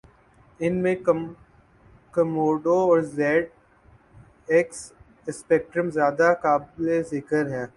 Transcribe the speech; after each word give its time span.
ان 0.59 0.81
میں 0.83 0.95
کمکموڈو 1.05 2.77
اور 2.83 2.99
زیڈ 3.09 3.49
ایکس 4.47 4.91
اسپیکٹرم 5.27 5.89
زیادہ 5.89 6.33
قابل 6.41 7.01
ذکر 7.11 7.49
ہیں 7.49 7.65